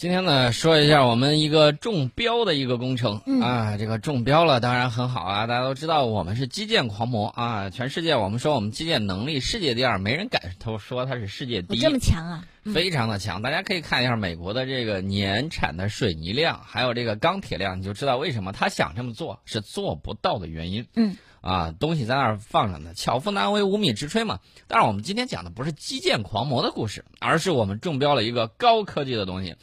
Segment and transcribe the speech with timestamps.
[0.00, 5.46] 今天呢，说一下我们一个中标的一个工程、嗯啊，这个中标了，当然很好啊。
[5.46, 12.44] 大家都知道我们是基建狂魔啊，全世界我们说我们基建能力世界第二，没人敢都说它是世界第一，这么强啊！
[12.64, 13.42] 嗯非常的强。
[13.42, 20.86] 大家可以看一下美国的这个年产的水泥量，还有这个钢铁量，你就知道为什么他想这么做是做不到的原因。
[20.96, 24.38] 嗯，啊，东西在那儿放着呢，巧妇难为无米之炊嘛。
[24.66, 29.56] 但是我们今天讲的不是基建狂魔的故事，而是我们中标了一个高科技的东西。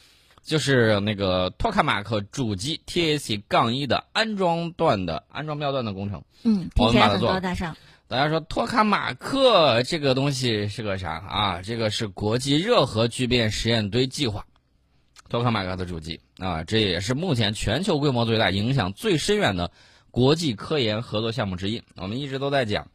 [0.47, 6.23] 就是那个托卡马克主机 TAC 杠一的安装段的安装标段的工程。
[6.43, 7.75] 嗯，听起来很高大上。
[8.07, 11.61] 大家说托卡马克这个东西是个啥啊？
[11.61, 14.45] 这个是国际热核聚变实验堆计划，
[15.27, 19.69] 托卡马克的主机啊，这也是目前全球规模最大、影响最深远的
[20.11, 21.83] 国际科研合作项目之一。
[21.97, 22.87] 我们一直都在讲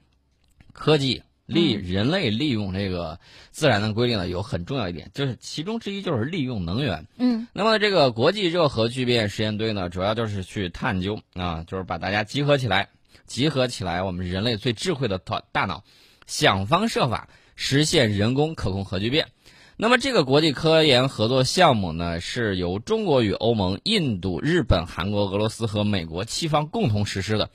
[0.73, 3.19] 科技利人类利用这个
[3.51, 7.07] 自然的规律呢，有很重要一点，就是其中之一就是利用能源。
[7.19, 12.89] 嗯那么这个国际热核聚变实验堆呢，主要就是去探究啊，就是把大家集合起来，
[13.27, 15.85] 集合起来，我们人类最智慧的大大脑，
[16.27, 19.29] 想方设法实现人工可控核聚变。
[19.77, 27.51] 那么这个国际科研合作项目呢，是由中国与欧盟、印度、日本、韩国、俄罗斯和美国七方共同实施的。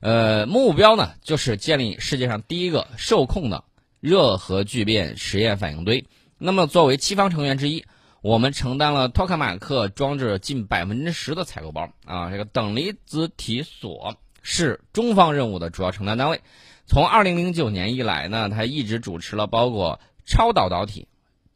[0.00, 3.64] 呃，目标呢就是建立世界上第一个受控的
[4.00, 6.06] 热核聚变实验反应堆。
[6.38, 7.84] 那么作为七方成员之一，
[8.22, 12.30] 我们承担了托卡马克装置近百分之十的采购包啊。
[12.30, 16.40] 这个等离子体所是中方任务的主要承担单位。
[16.86, 21.06] 从二零零九年以来呢，它一直主持了包括超导导体、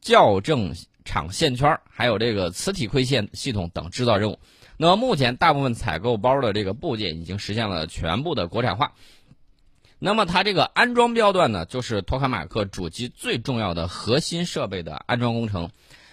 [0.03, 0.75] 校正
[1.06, 4.39] 场线圈儿，还有这个磁体馈线系统等制造任务。
[4.77, 8.92] 那么目前大部分采购包的这个部件已经实现了全部的国产化。
[10.00, 15.70] 那么它这个安装标段呢，就是托卡马克主机最重要的核心设备的安装工程，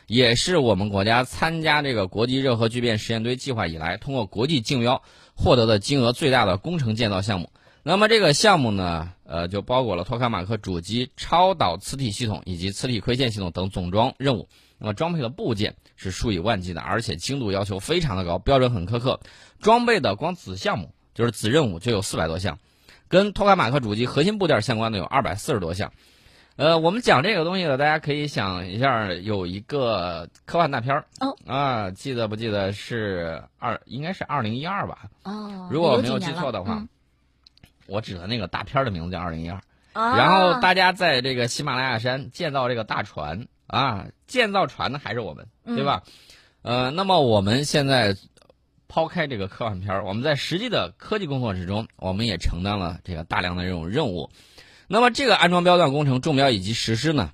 [0.08, 5.02] 也是我们国家参加这个国际热核聚变实验堆计划以来，通过国际竞标
[5.36, 7.50] 获得的金额最大的工程建造项目。
[7.84, 14.47] 那么这个项目呢，呃，就包裹了托卡马克主机超导磁体系统以及磁体馈线系统等总装任务。
[14.81, 19.19] 那么装配的部件是数以万计的，而且精度要求非常的高，标准很苛刻。
[19.59, 22.58] 装备的光子项目就是子任务就有四百多项，
[23.08, 25.94] 跟托卡马克主机核心部件相关的有二百四十多项。
[26.56, 35.03] 呃，我们讲这个东西呢，大家可以想一下，有一个科幻大片儿哦啊，记得不记得是二，应该是二零一二吧？
[35.24, 36.90] 哦，如果我没有记错的话，嗯
[37.88, 39.62] 我指的那个大片儿的名字叫二零一二。
[39.94, 46.04] 啊然后大家在这个喜马拉雅山建造这个大船啊，建造船的还是我们，对吧？
[46.62, 48.16] 呃，那么我们现在
[48.90, 54.30] 抛开这个科幻片儿，我们在实际的科技工作之中，我们也承担了这个大量的这种任务。
[54.88, 57.31] 那么这个安装标段工程中标以及实施呢，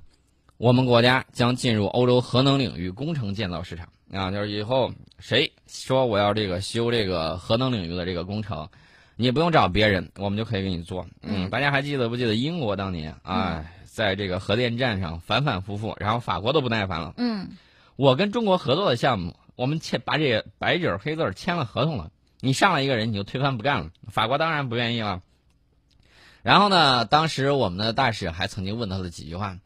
[0.57, 8.69] 我们国家将进入欧洲核能领域工程建造市场啊，就是以后谁说我要这个修这个核能领域的这个工程。
[9.19, 11.07] 你不用找别人，我们就可以给你做。
[11.23, 13.65] 嗯，大家还记得不记得英国当年啊，
[13.97, 17.15] 在这个核电站上反反复复，然后法国都不耐烦了。
[17.17, 17.49] 嗯
[17.95, 25.23] 我跟中国合作的项目，我们签把这白纸黑字签了合同了，你上来一个人你就推翻不干了，法国当然不愿意了。
[26.43, 29.57] 然后呢，当时我们的大使还曾经问他的几句话：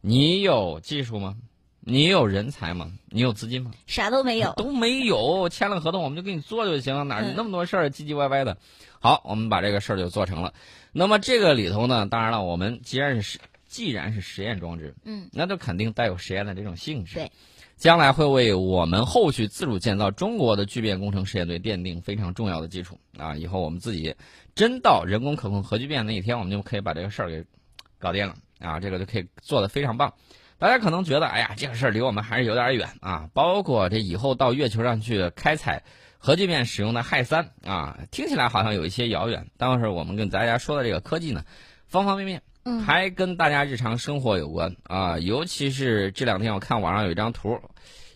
[0.00, 1.34] 你有技术吗？
[1.80, 2.92] 你有人才吗？
[3.06, 3.72] 你有资金吗？
[3.88, 4.52] 啥都没有。
[4.52, 8.56] 都没有，签了合同我们就给你做就行了，哪儿嗯那么多事儿唧唧歪歪的？
[9.00, 10.54] 好，我们把这个事儿就做成了。
[10.92, 13.40] 那么这个里头呢，当然了，我们既然是实
[13.74, 17.16] 既然是实验装置，嗯，那就肯定带有实验的这种性质。
[17.16, 17.32] 对，
[17.76, 23.34] 将来会为我们后续自主建造中国的聚变工程实验队奠定非常重要的基础啊！
[23.34, 24.14] 以后我们自己
[24.54, 27.44] 真到人工可控核聚变那一天，我们就可以把这个事儿给
[27.98, 28.78] 搞定了啊！
[28.78, 30.14] 这个就可以做得非常棒。
[30.56, 33.28] 大家可能觉得，哎呀，这个事儿离我们还是有点远啊。
[33.34, 35.82] 包括这以后到月球上去开采
[36.16, 39.48] 核聚变使用的氦三啊，听起来好像有一些遥远。
[39.56, 41.44] 但是我们跟大家说的这个科技呢，
[41.88, 45.18] 方方面面，嗯还跟大家日常生活有关啊。
[45.18, 47.60] 尤其是这两天我看网上有一张图，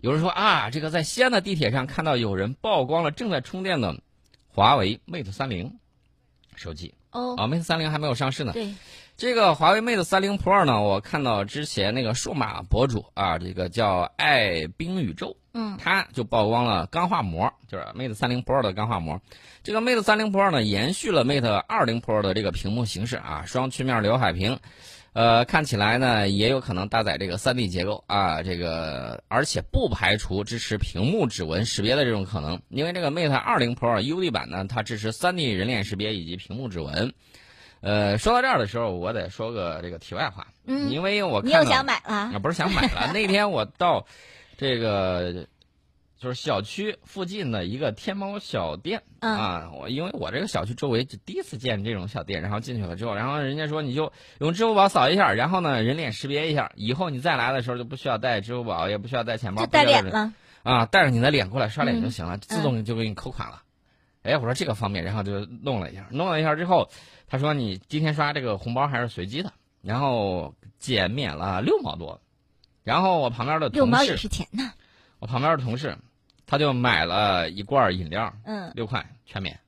[0.01, 4.01] 有人说啊，这个在西安的地铁上看到有人曝光了正在充电的
[4.47, 5.79] 华为 Mate 三零
[6.57, 8.53] 手机哦，啊，Mate 三零还没有上市呢。
[8.53, 8.75] 对，
[9.17, 19.21] 这个华为 Mate 三零 Pro 呢，我看到之前那个数码博主啊，这个叫爱冰宇宙，嗯他就曝光了钢化膜，就是 Mate 三零 Pro 的钢化膜。
[19.65, 24.61] 这个 Mate 三零 Pro 呢，延续了 Mate 二零 Pro 的这个屏幕形式啊，双曲面刘海屏，
[25.15, 37.13] 呃，看起来呢也有可能搭载这个 3D 结构啊，这个而且不排除支持屏幕指纹识别的这种可能，因为这个 Mate 二零 Pro UD 版呢，它支持 3D 人脸识别以及屏幕指纹。
[37.81, 42.13] 呃，说到这儿的时候，我得说个这个题外话，嗯，因为我你又想买了？
[42.13, 43.13] 啊，不是想买了。
[43.13, 44.05] 那天我到
[44.59, 45.47] 这个
[46.19, 49.03] 就是小区附近的一个天猫小店。
[49.21, 60.35] 啊，我因为我这个小区周围就第一次见这种小店，然后进去了之后，然后人家说你就用支付宝扫一下，然后呢人脸识别一下，以后你再来的时候就不需要带支付宝，也不需要带钱包，就带脸了。
[60.65, 63.63] 啊，带着你的脸过来刷脸就行了，自动就给你扣款了。
[64.23, 66.91] 哎，我说这个方便，然后就弄了一下，弄了一下之后，
[67.29, 72.21] 他说你今天刷这个红包还是随机的，然后减免了六毛多，
[72.89, 74.73] 然后我旁边的同事六毛也是钱呢，
[75.19, 75.95] 我旁边的同事。
[76.47, 79.61] 他就买了一罐饮料，嗯，六块全免。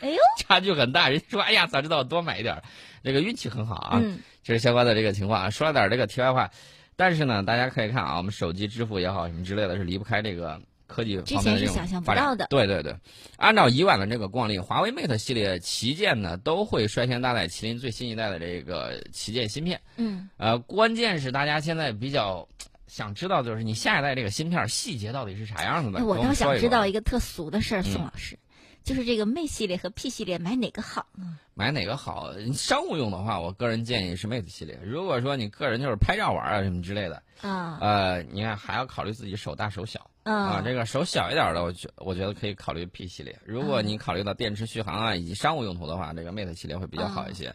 [0.00, 1.08] 哎呦， 差距很大。
[1.08, 2.62] 人家说：“哎呀，早知道我多买一点。”
[3.02, 3.98] 这个运气很好啊。
[4.00, 5.50] 嗯，这是相关的这个情况。
[5.50, 6.48] 说了点这个题外话，
[6.94, 12.36] 但是呢，大家可以看啊，我们手机支付也好，什么之类的，是离不开这个科技方面的这种发展。
[12.50, 12.94] 对对对，
[13.38, 19.80] 按照以往的这个惯例，华为 Mate 系列旗舰呢都会率先搭载麒麟最新一代的这个旗舰芯片。
[19.96, 22.46] 嗯，呃，关键是大家现在比较。
[22.88, 26.04] 想知道就是你下一代这个芯片细节到底是啥样子的？
[26.04, 28.38] 我倒想知道一个特俗的事儿，宋老师，
[28.84, 31.38] 就是这个 Mate 系列和 P 系列买哪个好呢？
[31.54, 32.32] 买哪个好？
[32.52, 34.78] 商务用的话，我个人建议是 Mate 系列。
[34.82, 43.38] 如果说你个人就是拍照玩啊什么之类的，啊，呃，你看还要考虑自己手大手小啊，这个手小一点的，我觉我觉得可以考虑 P 系列。
[43.44, 47.54] 如果你考虑到电池续航啊以及商务用途的话，这个 Mate 系列会比较好一些。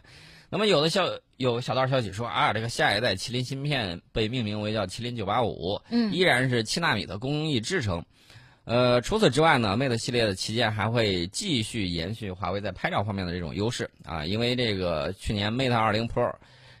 [0.50, 1.04] 那么有的消
[1.36, 8.04] 有小道消息说啊，这个下一代麒麟芯片被命名为叫麒麟九八五，嗯，依然是七纳米的工艺制成。
[8.68, 16.30] 呃，除此之外呢，Mate 系列的旗舰还会继续延续华为在拍照方面的这种优势啊，因为这个去年 Mate 二零 Pro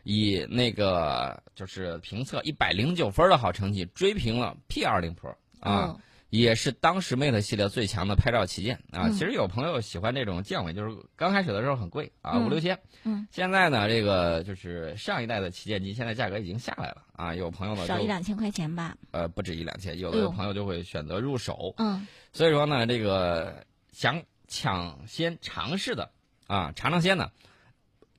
[0.04, 5.96] 以那个就是评测一百零九分的好成绩追平了 P 二零 Pro 啊。
[6.30, 9.08] 也是当时 Mate 系列最强的拍照旗舰啊！
[9.08, 12.78] 其实有朋友喜欢这种降维，就是刚开始的时候很贵啊，五六千。
[13.04, 13.26] 嗯。
[13.30, 17.34] 现在呢，这个就是上一代的旗舰机，现在价格已经下来了啊！
[17.34, 18.94] 有朋友呢少一两千块钱吧？
[19.10, 21.74] 呃，不止一两千，有的朋友就会选择入手。
[21.78, 22.06] 嗯。
[22.32, 26.10] 所以说呢，这个想抢先尝试的
[26.46, 27.32] 啊，尝尝鲜的，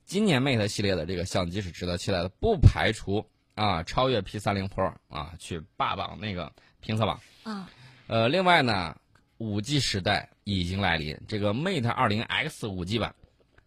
[0.06, 7.20] 今年 Mate 系列的这个相机是值得期待的，不排除啊超越 P 三零 Pro 啊，去霸榜那个评测榜。
[7.44, 7.70] 啊。
[8.10, 8.96] 呃，另外呢，
[9.38, 13.14] 五 G 时代已经来临，这个 Mate 二零 X 五 G 版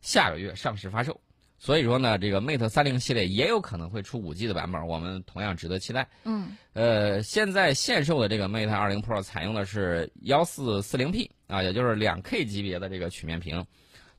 [0.00, 1.21] 下个月上市发售，
[1.61, 6.09] 所以说呢，这个 Mate 三零系列也有可能会出五 G 的版本，我们同样值得期待。
[6.25, 6.56] 嗯。
[6.73, 13.65] 呃，现在现售的这个 Mate 二零 Pro 采用的是幺四四零 P 啊，也就是两 K 级别的这个曲面屏。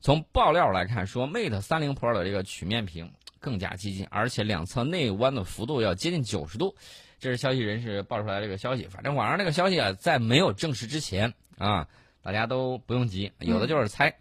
[0.00, 6.74] 从爆料来看，说 Mate 三零 Pro 的这个曲面屏更加激进，而且两侧内弯的幅度要接近九十度。
[7.18, 11.88] 这是消息人士爆出来这个消息，反正网上这个消息啊，在没有证实之前啊，
[12.22, 14.14] 大家都不用急，有的就是猜。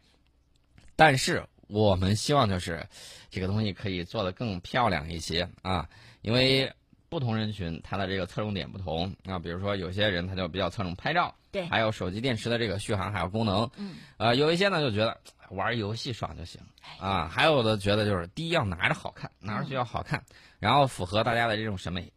[0.95, 2.85] 但是我们希望就是
[3.29, 5.89] 这个东西可以做得更漂亮一些啊，
[6.21, 6.71] 因为
[7.09, 15.19] 不同人群他的这个侧重点不同啊，比如说有些人他就比较侧重拍照，对，还有手机电池的这个续航还有功能，嗯，呃，有一些呢就觉得
[15.49, 16.61] 玩游戏爽就行
[16.99, 20.23] 啊，还有的觉得就是第一要拿着好看，拿着就要好看，
[20.59, 22.11] 然后符合大家的这种审美。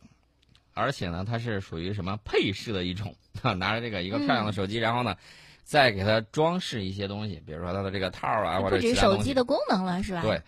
[0.76, 3.54] 而且呢，它是属于什么配饰的一种啊？
[3.54, 5.16] 拿着这个一个漂亮的手机，然后呢，
[5.64, 10.20] 再给它装饰一些东西，比如说它的这个套啊，或者其他手机的功能了，是吧？
[10.20, 10.42] 对，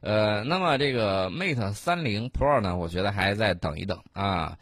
[0.00, 4.56] 呃，那么这个 Mate 三零 Pro 呢，我觉得还在等一等啊。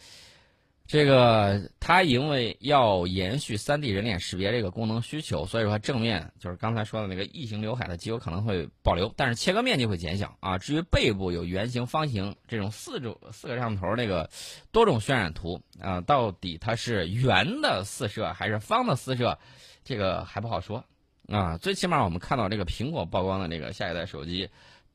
[0.86, 10.58] 这个它因为要延续 3D 人脸识别这个功能需求，所以说正面就是刚才说的那个异形刘海的机有可能会保留，但是切割面积会减小啊。
[10.58, 14.28] 至于背部有圆形、方形这种四种四个摄像头那个
[14.72, 19.38] 多种渲染图啊，到底它是圆的四摄还是方的四摄，
[19.84, 20.84] 这个还不好说
[21.28, 21.56] 啊。
[21.56, 24.50] 最起码我们看到这个苹果曝光的这个下一代手机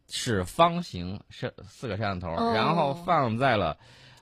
[0.08, 3.76] 是方形摄四个摄像头，然后放在了。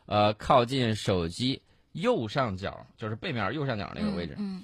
[0.07, 1.61] 呃，靠近手机
[1.91, 4.63] 右上角，就是背面右上角那个位置，嗯，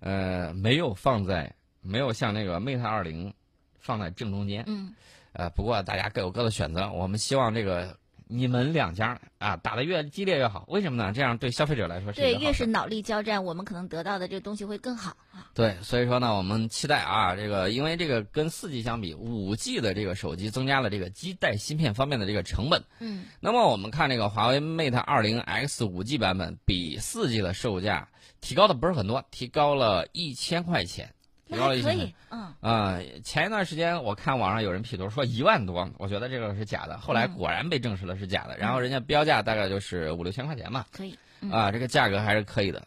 [0.00, 3.32] 呃，没有放在，没有像那个 Mate 二零
[3.78, 4.94] 放在正中间，嗯，
[5.34, 7.94] 呃，不过大家各有各的选择，我们希望这个。
[8.26, 11.12] 你们两家啊打得越激烈越好，为什么呢？
[11.12, 15.50] 这样对消费者来说是对，越是脑力交战，我们可能得到的这个东西会更好啊。
[15.54, 22.82] 对，所以说呢，我们期待啊，这个因为这个跟四 G 相比，五 G 的这个手机增加了这个基带芯片方面的这个成本。
[22.98, 23.24] 嗯。
[23.40, 28.08] 那么我们看这个华为 Mate 二零 X 五 G 版本，比四 G 的售价
[28.40, 31.13] 提高的不是很多，提高了一千块钱。
[31.46, 32.54] 提高了一些，嗯。
[32.60, 41.16] 啊，前一段时间我看网上有人 P 图说一万多，我觉得这个是假的，后来果然被证实了是假的，然后人家标价大概就是五六千块钱吧，可以，
[41.50, 42.86] 啊，这个价格还是可以的，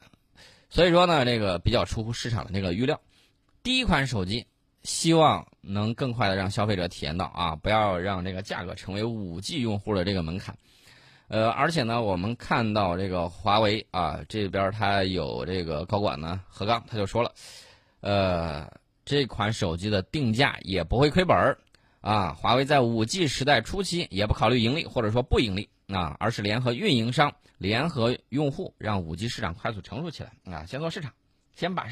[0.70, 3.00] 所以说呢，这个比较出乎市场的那个预料，
[3.62, 4.46] 第一款手机
[4.84, 10.58] 希望能更快的让消费者体验到啊，不要让这个价格成为五 G 用户的这个门槛，
[11.28, 17.32] 呃，而且呢，我们看到这个华为啊这边它有这个高管呢何刚他就说了，
[18.02, 18.72] 呃，
[19.06, 21.58] 这款手机的定价也不会亏本儿
[22.02, 22.34] 啊。
[22.34, 30.66] 华为在五 G 时代初期也不考虑盈利或者说不盈利啊，而是联合运营商、联合用户，让五 G 市场快速成熟起来啊。
[30.66, 31.14] 先做市场，
[31.56, 31.88] 先把，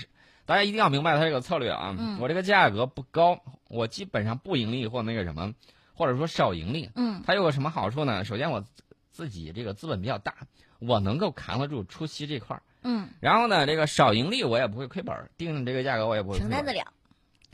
[0.46, 1.96] 大家一定要明白它这个策略啊。
[1.98, 5.54] 嗯我这个价格不高，我基本上不盈利或那个什么，
[5.94, 6.92] 或者说少盈利。
[6.96, 8.24] 嗯它有个什么好处呢？
[8.26, 8.68] 首先我自
[9.12, 10.36] 自己这个资本比较大，
[10.80, 12.62] 我能够扛得住初期这块儿。
[12.88, 16.38] 嗯，然后呢，这个少盈利我也不会亏本儿，定这个价格我也不会。
[16.38, 16.86] 承担得了。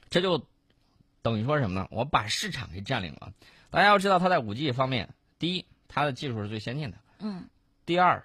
[0.09, 0.45] 这就
[1.21, 1.87] 等于说什么呢？
[1.89, 3.31] 我把市场给占领了。
[3.69, 5.07] 大家要知道，它在五 G 方面，
[5.39, 7.47] 第一，它的技术是最先进的；嗯
[7.85, 8.21] 第二，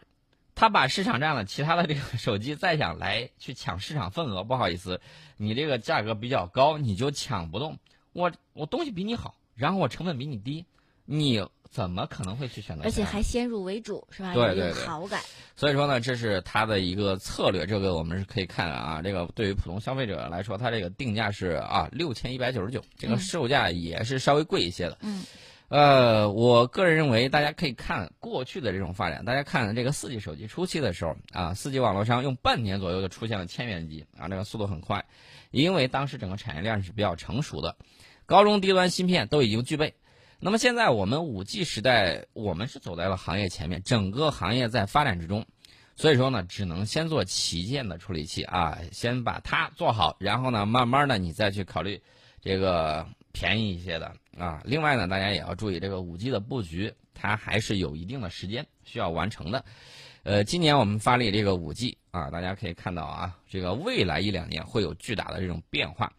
[0.56, 5.00] 它把市场占了，其他的这个手机再想来去抢市场份额，不好意思，
[5.36, 7.78] 你这个价格比较高，你就抢不动。
[8.12, 10.66] 我我东西比你好，然后我成本比你低，
[11.04, 12.84] 你怎么可能会去选择？
[12.84, 14.34] 而且还先入为主，是吧？
[14.34, 15.20] 对对对好感。
[15.56, 19.00] 所以说呢，这是它的一个策略，这个我们是可以看啊。
[19.02, 24.98] 这个对于普通消费者来说，它这个定价是啊六千一百九十九，这个嗯售价也是稍微贵一些的。
[25.00, 25.24] 嗯
[25.68, 29.24] 呃，我个人认为，大家可以看过去的这种发展。
[29.24, 35.04] 大家看这个四 G 手机初期的时候啊，四 G 网络商用半年左右就出现了千元机啊，这个速度很快，
[35.50, 37.76] 因为当时整个产业链是比较成熟的，
[38.26, 39.94] 高中低端芯片都已经具备。
[40.38, 45.46] 那么现在我们五 G 时代，我们是走在了行业前面，整个行业在发展之中，
[45.96, 52.00] 所以说呢，只能先做旗舰的处理器啊，先把它做好，然后呢，慢慢的你再去考虑
[52.42, 54.60] 这个便宜一些的啊。
[54.64, 59.64] 另外呢，大家也要注意这个五 G 的布局，它还是有一定的时间需要完成的。
[60.22, 66.12] 呃，今年我们发力这个五 G 啊，大家可以看到啊，这个未来一两年会有巨大的这种变化。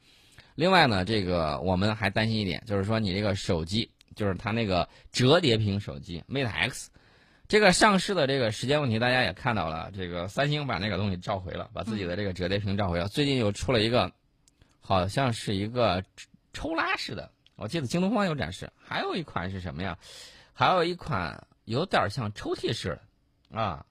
[0.56, 6.90] 另外呢，这个我们还担心一点，就是说你这个手机，就是它那个折叠屏手机 Mate X，
[7.48, 13.08] 这个上市的这个时间问题，大家也看到了，这个三星把那个东西召回了，把自己的这个折叠屏召回了。
[13.08, 14.12] 最近又出了一个，
[14.82, 16.04] 好像是一个
[16.52, 18.68] 抽拉式的，我记得京东方有展示。
[18.76, 19.98] 还有一款是什么呀？
[20.52, 23.00] 还有一款有点像抽屉式
[23.52, 23.86] 的，啊，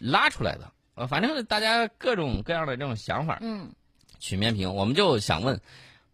[0.00, 0.72] 拉出来的。
[0.94, 3.38] 呃，反正大家各种各样的这种想法。
[3.42, 3.70] 嗯
[4.18, 5.60] 曲面屏，我们就想问，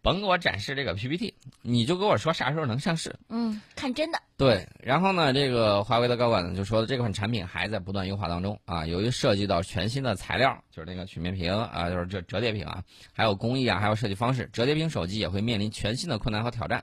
[0.00, 3.14] 甭给我展示这个 PPT，你就跟我说啥时候能上市。
[3.28, 4.18] 嗯，看真的。
[4.36, 16.82] 对，然后呢，这个华为的高管呢就说，这款产品还在不断优化当中啊，由于涉及到全新的材料，就是那个曲面屏啊，就是这折叠屏啊，还有工艺啊，还有设计方式，折叠屏手机也会面临全新的困难和挑战。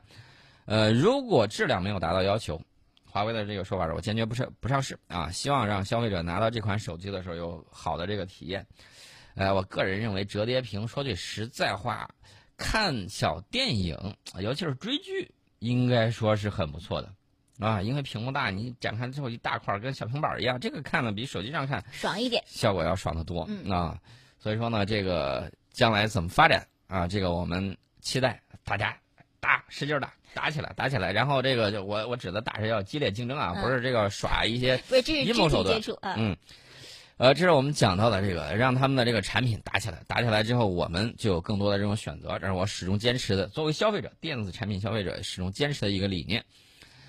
[0.66, 2.62] 呃，如果质量没有达到要求，
[3.10, 8.66] 华为的这个说法是我坚决不上不上市啊，希望让消费者拿到这款手机的时候有好的这个体验。
[9.36, 12.10] 呃，我个人认为折叠屏，说句实在话，
[12.58, 13.98] 看小电影，
[14.40, 17.12] 尤其是追剧，应该说是很不错的，
[17.60, 22.44] 啊，因为屏幕大，你展开之后一大块儿跟小平板一样，这个看呢比手机上看爽一点。
[22.46, 24.00] 效果要爽得多、嗯啊。
[24.38, 27.08] 所以说呢，这个将来怎么发展啊？
[27.08, 28.96] 这个我们期待大家
[29.40, 31.12] 打，使劲打，打起来，打起来。
[31.12, 35.82] 然后这个就我我指的打是要激烈竞争啊，嗯不是这个耍一些阴谋手段。
[36.16, 36.38] 嗯，
[37.18, 43.48] 呃，这是我们讲到的这个，让他们的这个产品打起来，打起来之后，我们就有更多的这种选择，这是我始终坚持的。
[43.48, 46.44] 作为消费者，电子产品消费者始终坚持的一个理念。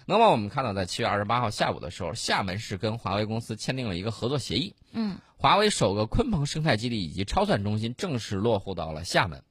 [0.07, 9.43] 那么我们看到，在七月二十八号下午的时候，厦门市跟华为公司签订了一个合作协议，嗯华为首个鲲鹏生态基地以及超算中心正式落户到了厦门。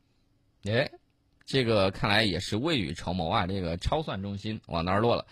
[0.64, 0.90] 哎，
[1.46, 3.46] 这个看来也是未雨绸缪啊！
[3.46, 5.28] 这个超算中心往那儿落了。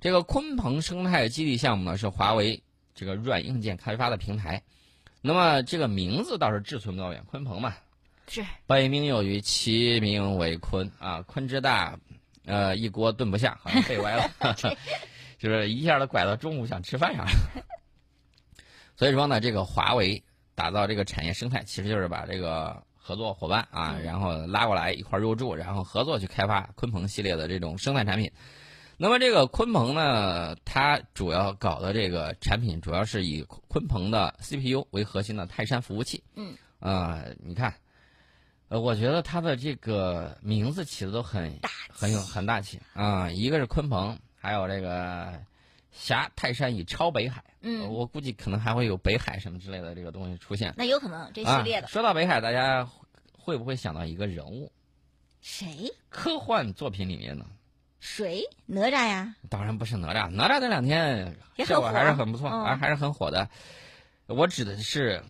[0.00, 2.63] 这个鲲鹏生态基地项目呢，是华为
[2.94, 4.62] 这个软硬件开发的平台。
[5.20, 7.74] 那么这个名字倒是志存高远，鲲鹏嘛，
[8.28, 8.44] 是。
[8.66, 11.98] 北冥有鱼，其名为鲲啊，鲲之大，
[12.44, 14.30] 呃，一锅炖不下，好像背歪了
[15.38, 17.32] 就是一下子拐到中午想吃饭上了。
[18.96, 20.22] 所以说呢，这个华为
[20.54, 28.30] 打造这个产业生态，其实就是把这个合作伙伴啊，然后拉过来一块儿入驻，然后合作去开发鲲鹏系列的这种生态产品。
[28.96, 36.22] 那么这个鲲鹏呢，它主要搞的这个产品，主要是以鲲鹏的 CPU 为核心的泰山服务器。
[36.36, 36.54] 嗯。
[36.78, 37.74] 啊、你看，
[38.68, 45.32] 呃，我觉得它的这个名字起的都很大很有很大气啊、一个是鲲鹏，还有这个
[45.90, 47.42] 峡泰山以超北海。
[47.62, 50.74] 嗯，我估计可能还会有北海什么之类的这个东西出现。
[50.76, 52.86] 那有可能这系列的啊、说到北海，大家
[53.32, 54.70] 会不会想到一个人物？
[55.40, 55.90] 谁？
[56.10, 57.46] 科幻作品里面呢？
[58.04, 58.44] 谁？
[58.66, 59.34] 哪吒呀？
[59.48, 61.34] 当然不是哪吒，哪吒那两天
[61.64, 63.48] 效果还是很不错，嗯还还是很火的。
[64.26, 65.22] 我指的是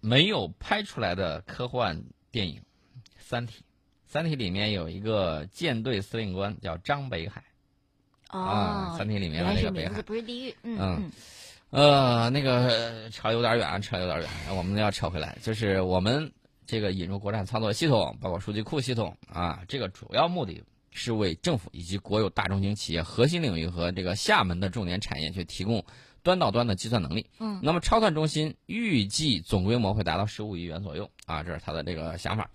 [0.00, 2.02] 没有拍出来的科幻
[2.32, 2.56] 电影
[3.16, 3.60] 《三体》。
[4.12, 7.44] 《三体》里面有一个舰队司令官叫张北海，
[8.26, 10.02] 啊，哦，《三体》里面的那个北海。
[10.02, 10.54] 不是地狱。
[10.64, 11.12] 嗯嗯嗯
[11.70, 16.28] 呃，那个扯有点远，扯有点远，我们要扯回来，就是我们
[16.66, 20.60] 这个引入国产操作系统，包括数据库系统啊，这个主要目的
[20.92, 25.84] 是为政府以及国有大中型企业核心领域和这个厦门的重点产业去提供
[26.22, 27.24] 端到端的计算能力。
[27.38, 32.50] 嗯，那么超算中心预计总规模会达到十五亿元左右啊，这是他的这个想法。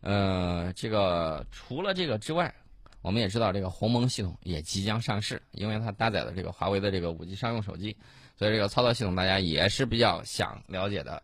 [0.00, 2.52] 呃，这个除了这个之外，
[3.00, 7.96] 我们也知道这个鸿蒙系统也即将上市，因为它搭载了这个华为的这个五 G 商用手机，
[8.36, 11.22] 所以这个操作系统大家也是比较想了解的。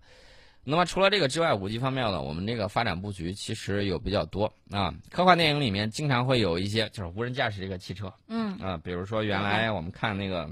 [0.71, 4.93] 那么除了这个之外，五 G 方面呢，我们这个发展布局其实有比较多啊。
[5.11, 10.47] 科幻电影里面经常会有一些就是无人驾驶这个汽车嗯啊，比如说原来我们看那个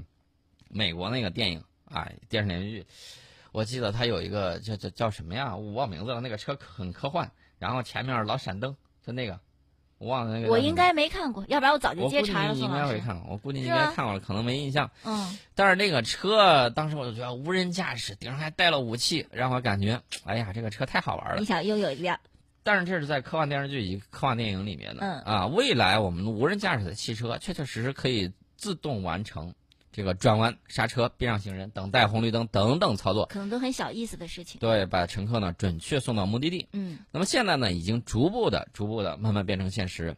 [0.69, 2.85] 美国那个电影啊，电视连续剧，
[3.51, 5.55] 我记得它有一个叫叫叫什么呀？
[5.55, 9.39] 我忘名字了，那个车很科幻，然后前面老闪灯，就那个
[9.99, 10.51] 我忘了那个。
[10.51, 12.71] 我应该没看过，要不然我早就接茬了，你应。
[12.71, 14.89] 该会看过，我估计你应该看过了，可能没印象。
[15.03, 21.45] 嗯，但是那个车，当时我就觉得无人驾驶，顶上还带了武器，让我感觉，哎呀，这个车太好玩了你。
[21.45, 22.19] 想拥有一辆，
[22.63, 29.53] 但是这是在科幻电视剧以及科幻电影里面的、嗯啊，未来我们无人驾驶的汽车确确实实可以自动完成
[29.91, 34.59] 这个转弯、刹车、避让行人、等待红绿灯等等操作，可能都很小意思的事情。
[34.59, 36.67] 对，把乘客呢准确送到目的地。
[36.73, 40.15] 嗯那么现在呢，已经逐步的、逐步的慢慢变成现实。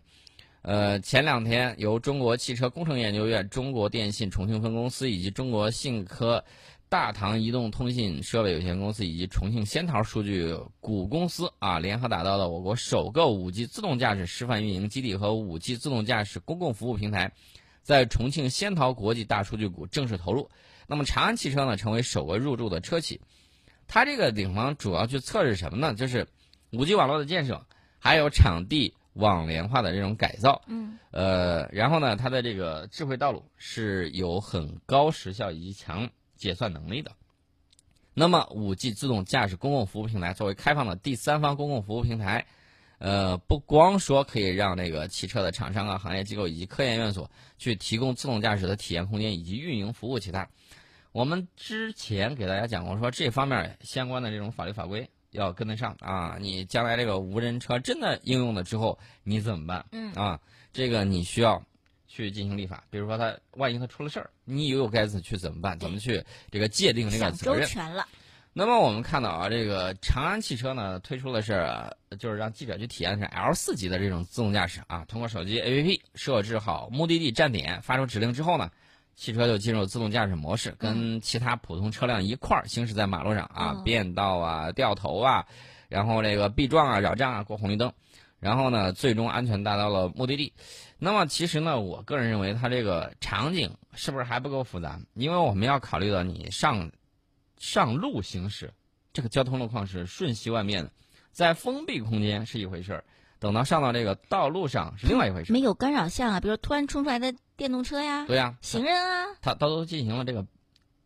[0.62, 6.44] 呃，前两天由中国汽车工程研究院、中国电信重庆分公司以及中国信科
[6.90, 17.32] 大唐移动通信设备有限公司以及重庆仙桃数据股公司啊，联合打造的我国首个五 G 自动驾驶示范运营基地和五 G 自动驾驶公共服务平台，
[17.82, 20.50] 在重庆仙桃国际大数据谷正式投入。
[20.88, 23.22] 那么长安汽车呢，成为首个入驻的车企。
[23.88, 25.94] 它这个顶方主要去测试什么呢？
[25.94, 26.28] 就是
[26.72, 27.66] 五 G 网络的建设，
[27.98, 30.62] 还有场地网联化的这种改造。
[30.68, 37.12] 嗯呃，然后呢，它的这个智慧道路是有很高时效以及强结算能力的。
[38.14, 42.46] 那么，五 G 自动驾驶公共服务平台作为开放的第三方公共服务平台，
[43.00, 50.48] 呃，不光说可以让那个汽车的厂商啊、行业机构以及科研院所去提供自动驾驶的体验空间以及运营服务其他。
[51.12, 56.38] 我们之前给大家讲过，说这方面相关的这种法律法规要跟得上啊。
[56.40, 59.86] 你将来这个无人车真的应用了之后，你怎么办？
[59.92, 60.40] 嗯啊，
[60.72, 61.64] 这个你需要
[62.08, 62.84] 去进行立法。
[62.92, 65.80] 比如说它万一它出了事儿，你又该怎去怎么办？
[65.80, 67.62] 怎么去这个界定这个责任？
[67.64, 68.06] 周全了。
[68.60, 78.70] 那么我们看到啊，这个长安汽车呢推出的是，呃就是让记者去体验的是 L 四级的这种自动驾驶啊，通过手机 APP 设置好目的地站点，发出指令之后呢，
[79.16, 85.46] 汽车就进入自动驾驶模式，跟其他普通车辆一块儿行驶在马路上啊，嗯变道啊、掉头啊，
[85.88, 87.94] 然后这个避撞啊、扰障啊、过红绿灯，
[88.42, 90.52] 然后呢，最终安全达到了目的地。
[90.98, 95.00] 那么其实呢，我个人认为它这个场景是不是还不够复杂？
[95.14, 96.92] 因为我们要考虑到你上
[97.60, 98.74] 上路行驶，
[99.14, 100.92] 这个交通路况是瞬息万变的，
[101.32, 103.04] 在封闭空间是一回事儿，
[103.38, 105.54] 等到上到这个道路上是另外一回事儿。
[105.54, 110.48] 没有干扰项啊，比如突然冲出来的电动车呀、对呀、行人啊，它它都进行了这个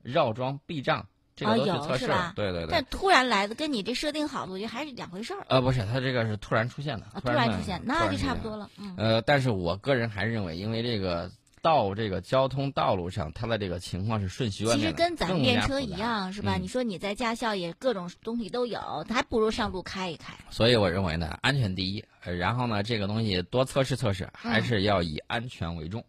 [0.02, 2.34] 绕桩避障，这个啊都去测试了。
[2.36, 2.86] 对对对但。
[2.86, 7.20] 突然来的跟你这设定好的，我觉得还是两回事儿呃，不是，它这个是突然出现的，啊。
[7.20, 8.70] 突然的出现，突那就差不多了。
[8.78, 11.32] 嗯，呃，但是我个人还是认为，因为这个
[11.64, 15.92] 到这个交通道路上，它的这个情况是瞬息万其变其，实跟咱练车一。
[15.92, 16.58] 样，是吧？
[16.58, 20.34] 嗯你说你在驾校也各种东西都有，还不如上路开一开。
[20.50, 22.04] 所以我认为呢，安全第一。
[22.26, 26.04] 呃然后呢，这个东西多测试测试，还嗯是要以安全为重。